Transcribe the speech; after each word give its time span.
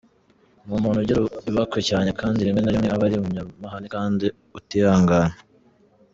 Ni 0.65 0.71
umuntu 0.77 0.99
ugira 1.03 1.19
ibakwe 1.49 1.79
cyane 1.89 2.09
kandi 2.19 2.39
rimwe 2.45 2.61
na 2.61 2.71
rimwe 2.73 2.87
aba 2.95 3.03
ari 3.07 3.15
umunyamahane 3.17 3.87
kandi 3.95 4.25
utihangana. 4.57 5.35